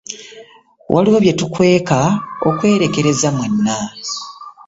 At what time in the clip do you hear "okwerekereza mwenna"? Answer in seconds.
2.47-3.77